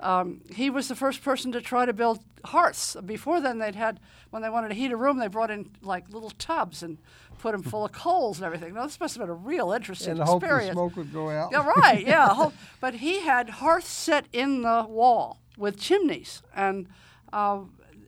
[0.00, 2.96] Um, he was the first person to try to build hearths.
[3.04, 3.98] Before then, they'd had
[4.30, 6.98] when they wanted to heat a room, they brought in like little tubs and
[7.38, 8.74] put them full of coals and everything.
[8.74, 10.72] Now this must have been a real interesting and hope the experience.
[10.74, 11.50] smoke would go out.
[11.52, 12.04] Yeah, right.
[12.06, 16.88] Yeah, whole- but he had hearths set in the wall with chimneys, and
[17.32, 17.60] uh,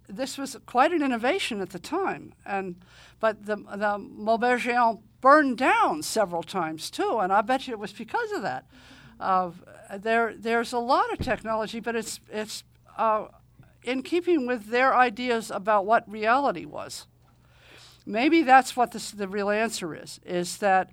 [0.08, 2.34] this was quite an innovation at the time.
[2.44, 2.76] And
[3.20, 7.78] but the the Maubert Géant burned down several times too, and I bet you it
[7.78, 8.66] was because of that.
[9.18, 9.50] Uh,
[9.96, 12.64] there there's a lot of technology, but it's it's
[12.96, 13.28] uh,
[13.82, 17.06] in keeping with their ideas about what reality was.
[18.04, 20.90] Maybe that's what this, the real answer is is that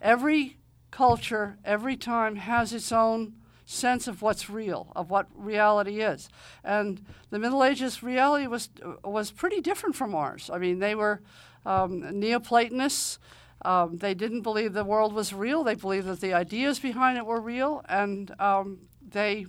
[0.00, 0.58] every
[0.90, 3.34] culture every time has its own
[3.66, 6.28] sense of what's real of what reality is.
[6.64, 8.70] And the middle ages reality was
[9.04, 10.50] was pretty different from ours.
[10.52, 11.20] I mean they were
[11.66, 13.18] um, neoplatonists
[13.62, 17.26] um, they didn't believe the world was real they believed that the ideas behind it
[17.26, 18.78] were real and um,
[19.10, 19.46] they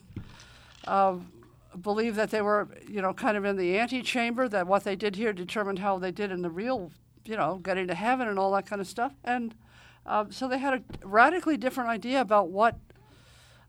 [0.87, 1.15] uh,
[1.81, 5.15] believed that they were, you know, kind of in the antechamber, that what they did
[5.15, 6.91] here determined how they did in the real,
[7.25, 9.13] you know, getting to heaven and all that kind of stuff.
[9.23, 9.55] And
[10.05, 12.77] uh, so they had a radically different idea about what,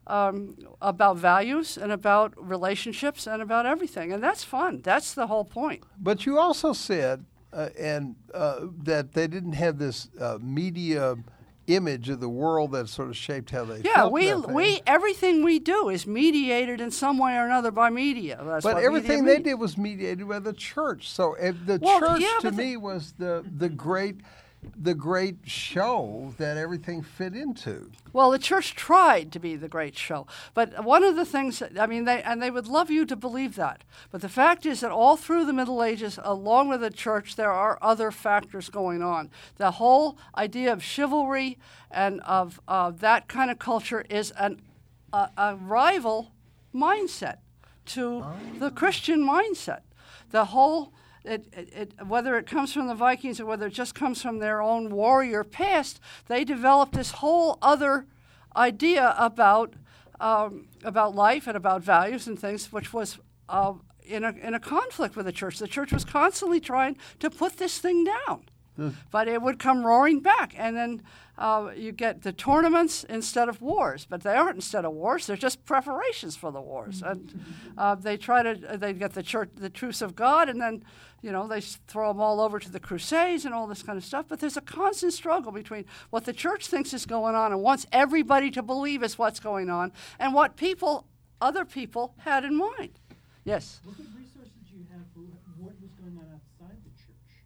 [0.06, 4.12] um, about values and about relationships and about everything.
[4.12, 4.80] And that's fun.
[4.82, 5.84] That's the whole point.
[5.98, 11.16] But you also said, and uh, that they didn't have this uh, media
[11.66, 15.44] image of the world that sort of shaped how they Yeah, felt we, we everything
[15.44, 18.40] we do is mediated in some way or another by media.
[18.44, 21.08] That's But everything media they did was mediated by the church.
[21.08, 24.16] So uh, the Well, church yeah, to but the- me was the the great.
[24.76, 27.90] The great show that everything fit into.
[28.12, 31.86] Well, the church tried to be the great show, but one of the things I
[31.86, 33.84] mean, they and they would love you to believe that.
[34.10, 37.52] But the fact is that all through the Middle Ages, along with the church, there
[37.52, 39.30] are other factors going on.
[39.56, 41.58] The whole idea of chivalry
[41.90, 44.60] and of uh, that kind of culture is an,
[45.12, 46.32] a, a rival
[46.74, 47.38] mindset
[47.86, 48.24] to
[48.58, 49.80] the Christian mindset.
[50.30, 50.92] The whole
[51.24, 54.38] it, it, it, whether it comes from the Vikings or whether it just comes from
[54.38, 58.06] their own warrior past, they developed this whole other
[58.56, 59.74] idea about
[60.20, 63.72] um, about life and about values and things, which was uh,
[64.04, 65.58] in a in a conflict with the church.
[65.58, 68.44] The church was constantly trying to put this thing down,
[69.10, 71.02] but it would come roaring back, and then.
[71.38, 75.26] Uh, you get the tournaments instead of wars, but they aren't instead of wars.
[75.26, 77.42] They're just preparations for the wars, and
[77.78, 80.84] uh, they try to they get the church the truths of God, and then
[81.22, 84.04] you know, they throw them all over to the Crusades and all this kind of
[84.04, 84.26] stuff.
[84.28, 87.86] But there's a constant struggle between what the church thinks is going on and wants
[87.92, 91.06] everybody to believe is what's going on, and what people,
[91.40, 92.90] other people, had in mind.
[93.44, 93.80] Yes.
[93.84, 95.20] What resources do you have for
[95.58, 97.44] what was going on outside the church,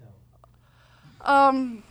[0.00, 1.32] though?
[1.32, 1.82] Um,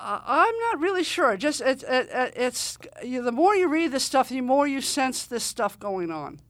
[0.00, 1.36] I'm not really sure.
[1.36, 4.80] Just it, it, it, it's you, the more you read this stuff, the more you
[4.80, 6.40] sense this stuff going on.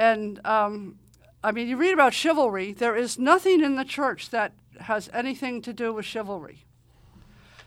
[0.00, 0.96] And um,
[1.44, 2.72] I mean, you read about chivalry.
[2.72, 6.64] There is nothing in the church that has anything to do with chivalry.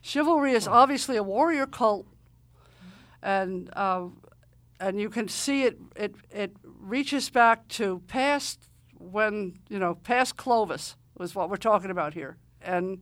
[0.02, 2.08] Chivalry is obviously a warrior cult,
[3.22, 4.08] and uh,
[4.80, 5.78] and you can see it.
[5.96, 8.67] It it reaches back to past
[8.98, 13.00] when you know past Clovis was what we're talking about here, and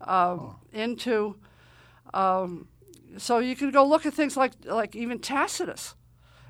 [0.00, 1.36] um, into.
[2.14, 2.68] Um,
[3.18, 5.96] so you can go look at things like like even Tacitus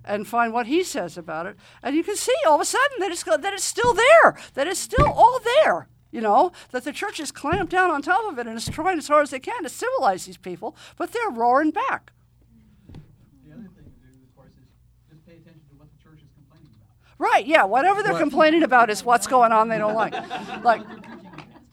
[0.05, 1.57] and find what he says about it.
[1.83, 4.67] And you can see all of a sudden that it's, that it's still there, that
[4.67, 5.89] it's still all there.
[6.13, 8.99] You know, that the church is clamped down on top of it and is trying
[8.99, 12.13] as hard as they can to civilize these people, but they're roaring back.
[13.47, 14.67] The other thing to do, of course, is
[15.09, 17.15] just pay attention to what the church is complaining about.
[17.19, 20.15] Right, yeah, whatever they're complaining about is what's going on they don't like.
[20.65, 20.83] Like,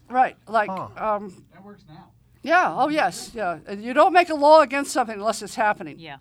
[0.10, 2.12] right, like, um, That works now.
[2.44, 3.58] yeah, oh yes, yeah.
[3.76, 5.98] You don't make a law against something unless it's happening.
[5.98, 6.18] Yeah.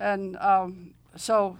[0.00, 1.56] And um, so,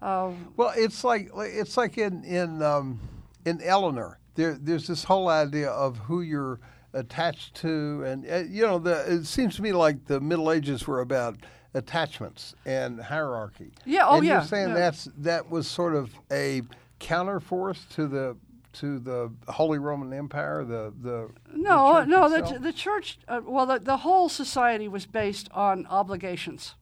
[0.00, 3.00] um, Well, it's like it's like in in um,
[3.44, 4.18] in Eleanor.
[4.34, 6.60] There, there's this whole idea of who you're
[6.92, 10.86] attached to, and uh, you know, the, it seems to me like the Middle Ages
[10.86, 11.36] were about
[11.74, 13.72] attachments and hierarchy.
[13.84, 14.74] Yeah, oh, and yeah, You're saying yeah.
[14.74, 16.62] that's that was sort of a
[17.00, 18.36] counterforce to the
[18.74, 20.64] to the Holy Roman Empire.
[20.64, 22.28] The the No, the no.
[22.28, 26.74] The, the church, uh, well, the, the whole society was based on obligations,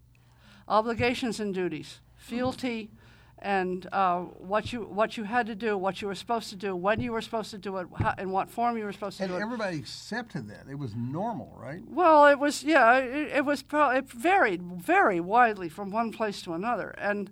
[0.69, 2.91] obligations and duties, fealty,
[3.39, 6.75] and uh, what you what you had to do, what you were supposed to do,
[6.75, 9.25] when you were supposed to do it, how, in what form you were supposed to
[9.25, 9.43] and do it.
[9.43, 10.65] And everybody accepted that.
[10.71, 11.83] It was normal, right?
[11.87, 12.97] Well, it was yeah.
[12.97, 17.31] It, it was pro- it varied very widely from one place to another, and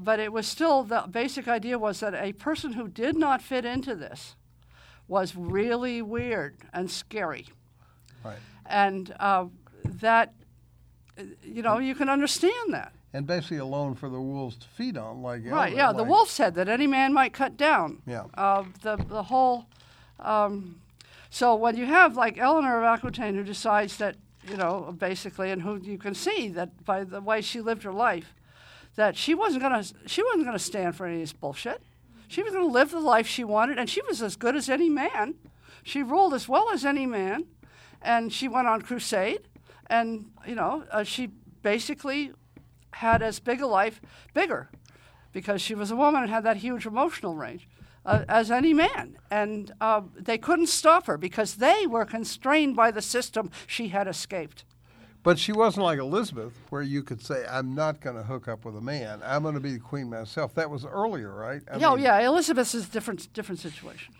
[0.00, 3.66] but it was still the basic idea was that a person who did not fit
[3.66, 4.36] into this
[5.06, 7.46] was really weird and scary,
[8.24, 8.38] Right.
[8.64, 9.46] and uh,
[9.84, 10.32] that
[11.44, 12.92] you know you can understand that.
[13.14, 15.92] And basically alone for the wolves to feed on, like Right, yeah.
[15.92, 18.00] The like- wolf said that any man might cut down.
[18.06, 18.24] Yeah.
[18.34, 19.66] Uh, the the whole.
[20.20, 20.76] Um,
[21.30, 24.16] so when you have like Eleanor of Aquitaine who decides that
[24.48, 27.92] you know basically, and who you can see that by the way she lived her
[27.92, 28.34] life,
[28.96, 31.82] that she wasn't gonna she wasn't gonna stand for any of this bullshit.
[32.28, 34.88] She was gonna live the life she wanted, and she was as good as any
[34.88, 35.34] man.
[35.82, 37.44] She ruled as well as any man,
[38.00, 39.40] and she went on crusade,
[39.92, 41.28] and you know uh, she
[41.62, 42.32] basically
[42.92, 44.00] had as big a life,
[44.34, 44.70] bigger,
[45.32, 47.68] because she was a woman and had that huge emotional range
[48.04, 49.16] uh, as any man.
[49.30, 54.08] And uh, they couldn't stop her because they were constrained by the system she had
[54.08, 54.64] escaped.
[55.22, 58.64] But she wasn't like Elizabeth, where you could say, "I'm not going to hook up
[58.64, 59.20] with a man.
[59.24, 61.62] I'm going to be the queen myself." That was earlier, right?
[61.70, 64.14] I oh mean, yeah, Elizabeth is different different situation.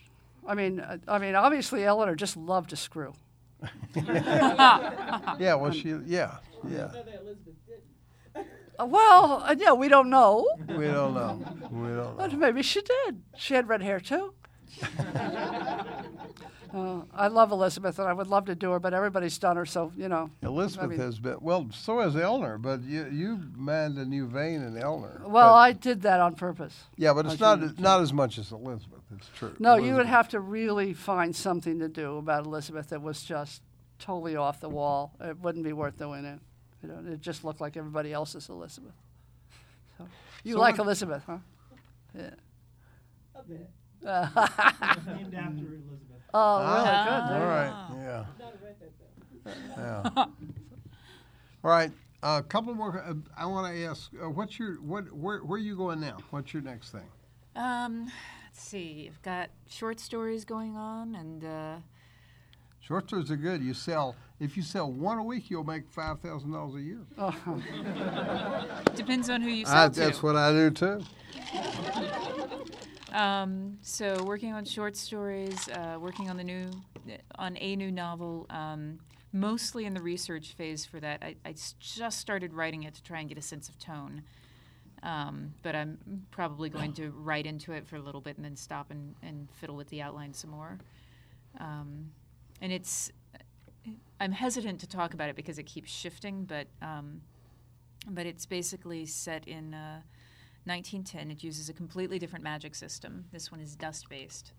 [0.46, 3.14] I mean, uh, I mean, obviously Eleanor just loved to screw.
[5.38, 5.54] Yeah.
[5.54, 5.94] Well, she.
[6.06, 6.36] Yeah.
[6.68, 6.90] Yeah.
[8.80, 11.38] Uh, well, uh, yeah, we don't know, We don't know.
[11.70, 12.14] We don't know.
[12.16, 13.22] but maybe she did.
[13.36, 14.32] She had red hair too.
[16.74, 19.66] uh, I love Elizabeth, and I would love to do her, but everybody's done her,
[19.66, 20.30] so you know.
[20.42, 21.68] Elizabeth I mean- has been well.
[21.72, 25.20] So has Eleanor, but you you manned a new vein in Eleanor.
[25.24, 26.84] Well, But- I did that on purpose.
[26.96, 29.00] Yeah, but it's not shouldn't- not as much as Elizabeth.
[29.14, 29.54] It's true.
[29.58, 33.62] No, you would have to really find something to do about Elizabeth that was just
[33.98, 35.12] totally off the wall.
[35.20, 36.40] It wouldn't be worth doing it.
[36.82, 38.94] You know, it just looked like everybody else's Elizabeth.
[39.98, 40.08] So,
[40.42, 41.38] you So like what- Elizabeth, huh?
[42.16, 42.30] Yeah.
[43.34, 43.70] A bit.
[44.02, 46.11] Named after Elizabeth.
[46.34, 46.70] Oh, really?
[46.74, 47.34] Ah, Good.
[47.34, 47.96] There All you right, go.
[47.96, 48.92] yeah, Not a redhead
[49.74, 49.82] though.
[50.16, 50.24] yeah.
[51.64, 52.98] All right, a couple more.
[53.06, 55.12] uh, I want to ask, uh, what's your what?
[55.12, 56.18] Where where are you going now?
[56.30, 57.08] What's your next thing?
[57.54, 58.06] Um,
[58.46, 59.08] let's see.
[59.10, 61.76] I've got short stories going on, and uh,
[62.80, 63.62] Short stories are good.
[63.62, 66.98] You sell if you sell one a week, you'll make five thousand dollars a year.
[67.18, 67.62] Oh,
[68.96, 70.00] depends on who you sell I, to.
[70.00, 71.02] that's what I do too.
[73.12, 76.70] Um, so working on short stories, uh, working on the new,
[77.38, 78.98] on a new novel, um,
[79.32, 81.22] mostly in the research phase for that.
[81.22, 84.22] I just started writing it to try and get a sense of tone.
[85.02, 85.98] Um, but I'm
[86.30, 89.48] probably going to write into it for a little bit and then stop and, and
[89.60, 90.78] fiddle with the outline some more.
[91.58, 92.12] Um,
[92.60, 93.10] and it's,
[94.20, 97.20] I'm hesitant to talk about it because it keeps shifting, but, um,
[98.08, 100.02] but it's basically set in, uh,
[100.64, 101.30] 1910.
[101.30, 103.24] It uses a completely different magic system.
[103.32, 104.52] This one is dust based.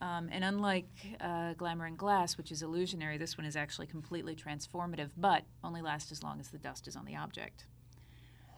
[0.00, 0.88] Um, and unlike
[1.20, 5.80] uh, Glamour in Glass, which is illusionary, this one is actually completely transformative, but only
[5.80, 7.66] lasts as long as the dust is on the object.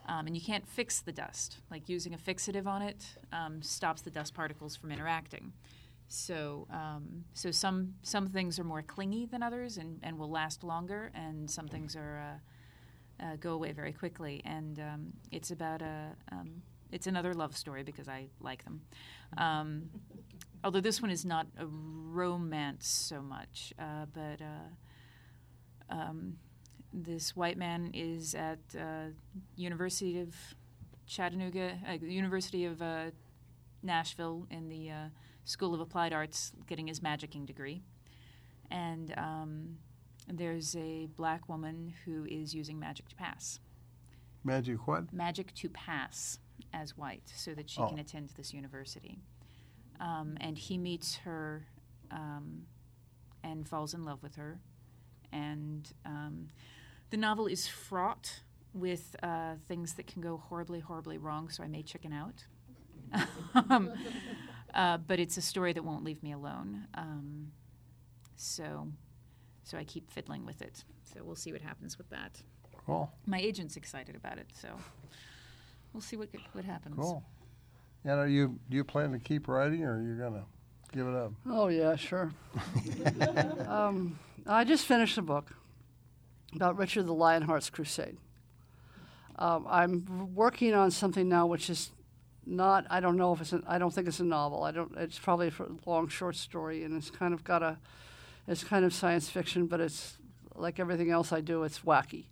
[0.07, 1.59] Um, and you can't fix the dust.
[1.69, 5.53] Like using a fixative on it um, stops the dust particles from interacting.
[6.07, 10.63] So, um, so some some things are more clingy than others and, and will last
[10.63, 12.39] longer, and some things are
[13.21, 14.41] uh, uh, go away very quickly.
[14.45, 16.61] And um, it's about a um,
[16.91, 18.81] it's another love story because I like them.
[19.37, 19.89] Um,
[20.63, 26.37] although this one is not a romance so much, uh, but uh, um,
[26.93, 29.09] this white man is at uh,
[29.55, 30.33] University of
[31.05, 33.11] Chattanooga, uh, University of uh,
[33.83, 34.95] Nashville in the uh,
[35.43, 37.83] School of Applied Arts, getting his magicking degree,
[38.71, 39.77] and um,
[40.27, 43.59] there's a black woman who is using magic to pass.
[44.43, 45.11] Magic what?
[45.13, 46.39] Magic to pass
[46.73, 47.87] as white so that she Oh.
[47.89, 49.19] can attend this university.
[49.99, 51.65] Um, and he meets her
[52.11, 52.65] um,
[53.43, 54.59] and falls in love with her.
[55.31, 56.49] And um,
[57.09, 58.41] the novel is fraught
[58.73, 62.45] with uh, things that can go horribly, horribly wrong, so I may chicken out.
[63.69, 63.93] um,
[64.73, 66.87] uh, but it's a story that won't leave me alone.
[66.95, 67.51] Um,
[68.35, 68.87] so,
[69.63, 70.83] so I keep fiddling with it.
[71.13, 72.41] So we'll see what happens with that.
[72.85, 74.69] Cool, My agent's excited about it, so
[75.95, 76.95] we'll see what what happens.
[76.97, 77.23] cool.
[78.03, 80.43] And are you do you plan to keep writing, or are you gonna
[80.91, 81.31] give it up?
[81.49, 82.31] Oh yeah, sure.
[83.67, 85.55] um, I just finished a book
[86.53, 88.17] about Richard the Lionheart's Crusade.
[89.37, 91.91] Um, I'm working on something now, which is
[92.45, 92.85] not.
[92.89, 93.53] I don't know if it's.
[93.65, 94.63] I don't think it's a novel.
[94.63, 94.95] I don't.
[94.97, 97.77] It's probably a long short story, and it's kind of got a.
[98.47, 100.17] It's kind of science fiction, but it's
[100.55, 101.63] like everything else I do.
[101.63, 102.25] It's wacky,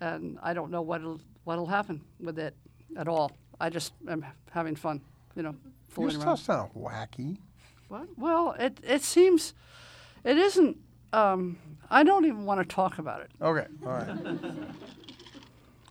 [0.00, 2.54] and I don't know what'll what'll happen with it
[2.96, 3.32] at all.
[3.60, 5.00] I just am having fun,
[5.34, 6.36] you know, Your fooling around.
[6.36, 7.38] stuff's not wacky.
[7.88, 8.06] What?
[8.16, 9.52] Well, it it seems,
[10.24, 10.76] it isn't.
[11.12, 11.58] Um,
[11.90, 13.30] I don't even want to talk about it.
[13.42, 14.08] Okay, all right.
[14.08, 14.16] All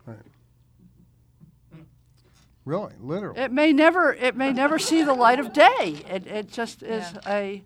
[0.07, 0.17] right.
[2.65, 3.39] Really, literally.
[3.41, 4.13] It may never.
[4.13, 6.03] It may never see the light of day.
[6.09, 7.63] It it just is a.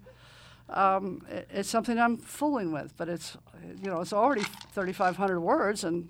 [0.69, 3.37] Um, it, it's something I'm fooling with, but it's
[3.81, 6.09] you know it's already 3,500 words, and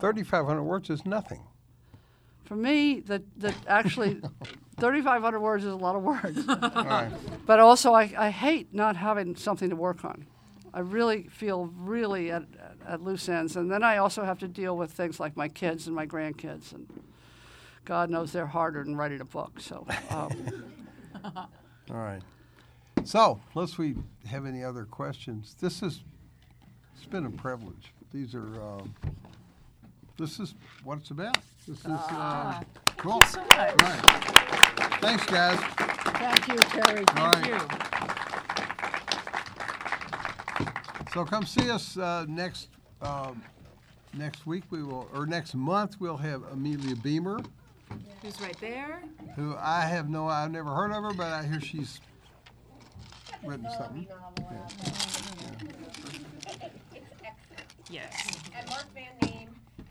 [0.00, 1.42] 3,500 words is nothing.
[2.44, 4.20] for me, that that actually
[4.78, 6.46] 3,500 words is a lot of words.
[6.46, 7.10] Right.
[7.46, 10.26] But also, I, I hate not having something to work on.
[10.72, 12.44] I really feel really at,
[12.86, 13.56] at loose ends.
[13.56, 16.72] And then I also have to deal with things like my kids and my grandkids.
[16.72, 16.86] And
[17.84, 19.60] God knows they're harder than writing a book.
[19.60, 20.30] So, um,
[21.24, 21.48] All
[21.96, 22.22] right.
[23.04, 23.96] So, unless we
[24.26, 26.02] have any other questions, this is,
[26.94, 27.92] it's been a privilege.
[28.12, 28.94] These are, um,
[30.18, 30.54] this is
[30.84, 31.38] what it's about.
[31.66, 32.60] This is, uh,
[32.96, 33.22] cool.
[33.22, 33.52] so much.
[33.52, 34.02] All right.
[35.00, 35.58] Thanks, guys.
[35.58, 37.04] thank you, Terry.
[37.04, 37.46] Thank right.
[37.46, 37.58] you.
[41.14, 42.68] So come see us uh, next
[43.00, 43.42] um,
[44.12, 44.64] next week.
[44.70, 47.40] We will, or next month, we'll have Amelia Beamer,
[48.22, 49.02] Who's right there?
[49.36, 52.00] who I have no, I've never heard of her, but I hear she's
[53.44, 54.06] written something.
[57.90, 58.36] Yes.
[58.54, 59.27] and Mark Van Name.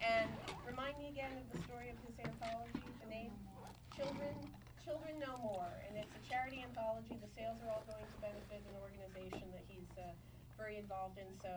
[0.08, 0.30] And
[0.66, 3.32] remind me again of the story of his anthology, the name
[3.95, 4.34] Children
[4.86, 5.68] Children No More.
[5.89, 7.18] And it's a charity anthology.
[7.20, 10.03] The sales are all going to benefit an organization that he's uh,
[10.58, 11.26] very involved in.
[11.41, 11.49] So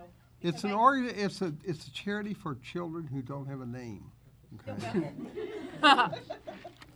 [0.42, 1.06] It's an I- org.
[1.16, 4.10] It's a it's a charity for children who don't have a name.
[4.68, 5.12] Okay.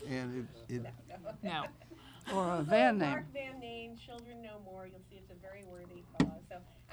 [0.08, 0.82] and it, it
[1.42, 1.64] No.
[2.34, 3.10] Or a van name.
[3.10, 4.86] Mark Van Name, Children No More.
[4.86, 6.13] You'll see it's a very worthy cause.
[6.13, 6.13] So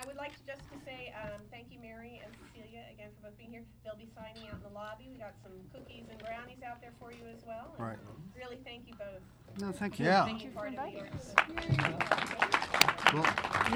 [0.02, 3.30] I would like to just to say, um, thank you, Mary and Cecilia, again for
[3.30, 3.62] both being here.
[3.86, 5.10] They'll be signing out in the lobby.
[5.14, 7.76] We got some cookies and brownies out there for you as well.
[7.78, 7.98] and Right.
[8.36, 9.22] Really, thank you both.
[9.62, 10.06] No, thank you.
[10.06, 10.26] Yeah.
[10.26, 11.36] Thank you for inviting us.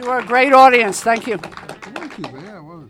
[0.01, 1.01] You are a great audience.
[1.01, 1.38] Thank you.
[1.38, 2.89] thank you, yeah, well.